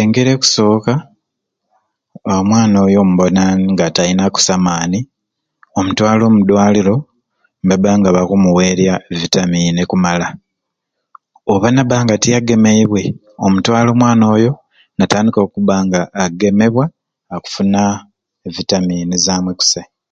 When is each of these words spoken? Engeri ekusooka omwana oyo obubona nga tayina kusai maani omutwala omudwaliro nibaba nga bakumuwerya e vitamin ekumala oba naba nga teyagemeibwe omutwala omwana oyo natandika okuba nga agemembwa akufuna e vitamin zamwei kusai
Engeri 0.00 0.30
ekusooka 0.36 0.94
omwana 2.34 2.76
oyo 2.84 2.98
obubona 3.02 3.42
nga 3.70 3.86
tayina 3.96 4.24
kusai 4.34 4.62
maani 4.66 5.00
omutwala 5.78 6.22
omudwaliro 6.26 6.96
nibaba 7.64 7.90
nga 7.98 8.10
bakumuwerya 8.16 8.94
e 9.00 9.00
vitamin 9.20 9.74
ekumala 9.82 10.26
oba 11.52 11.68
naba 11.74 11.96
nga 12.02 12.16
teyagemeibwe 12.22 13.02
omutwala 13.46 13.88
omwana 13.90 14.24
oyo 14.36 14.52
natandika 14.96 15.38
okuba 15.42 15.74
nga 15.84 16.00
agemembwa 16.24 16.84
akufuna 17.34 17.80
e 18.46 18.48
vitamin 18.56 19.08
zamwei 19.24 19.58
kusai 19.60 19.88